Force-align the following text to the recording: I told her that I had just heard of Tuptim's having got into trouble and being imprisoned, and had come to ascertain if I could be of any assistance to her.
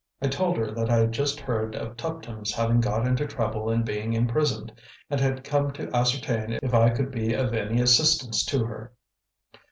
I 0.19 0.29
told 0.29 0.57
her 0.57 0.71
that 0.71 0.89
I 0.89 0.95
had 0.97 1.11
just 1.11 1.39
heard 1.39 1.75
of 1.75 1.95
Tuptim's 1.95 2.51
having 2.51 2.79
got 2.81 3.05
into 3.05 3.27
trouble 3.27 3.69
and 3.69 3.85
being 3.85 4.13
imprisoned, 4.13 4.73
and 5.11 5.21
had 5.21 5.43
come 5.43 5.69
to 5.73 5.95
ascertain 5.95 6.57
if 6.63 6.73
I 6.73 6.89
could 6.89 7.11
be 7.11 7.35
of 7.35 7.53
any 7.53 7.79
assistance 7.79 8.43
to 8.45 8.65
her. 8.65 8.93